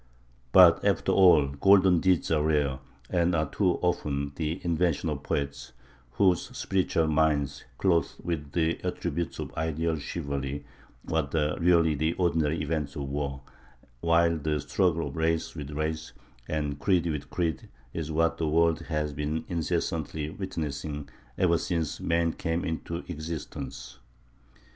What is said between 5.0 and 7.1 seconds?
of poets, whose spiritual